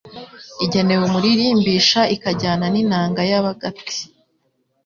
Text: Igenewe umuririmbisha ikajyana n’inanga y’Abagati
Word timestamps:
Igenewe 0.65 1.01
umuririmbisha 1.09 2.01
ikajyana 2.15 2.65
n’inanga 2.73 3.21
y’Abagati 3.29 3.99